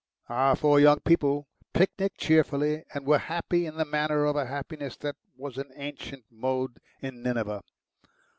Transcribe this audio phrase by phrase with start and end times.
[0.29, 4.97] Our four young people picnicked cheerfully, and were happy in the manner of a happiness
[4.97, 7.61] that was an ancient mode in Nineveh.